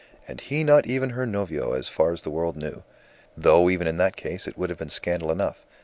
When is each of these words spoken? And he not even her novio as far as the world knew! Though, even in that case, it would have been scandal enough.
And 0.27 0.41
he 0.41 0.63
not 0.63 0.87
even 0.87 1.11
her 1.11 1.27
novio 1.27 1.73
as 1.73 1.87
far 1.87 2.11
as 2.11 2.23
the 2.23 2.31
world 2.31 2.57
knew! 2.57 2.81
Though, 3.37 3.69
even 3.69 3.85
in 3.85 3.97
that 3.97 4.15
case, 4.15 4.47
it 4.47 4.57
would 4.57 4.71
have 4.71 4.79
been 4.79 4.89
scandal 4.89 5.29
enough. 5.29 5.63